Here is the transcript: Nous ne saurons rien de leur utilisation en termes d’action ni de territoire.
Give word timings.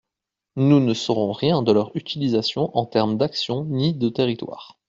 Nous 0.55 0.79
ne 0.79 0.95
saurons 0.95 1.31
rien 1.31 1.61
de 1.61 1.71
leur 1.71 1.91
utilisation 1.95 2.75
en 2.75 2.87
termes 2.87 3.19
d’action 3.19 3.65
ni 3.65 3.93
de 3.93 4.09
territoire. 4.09 4.79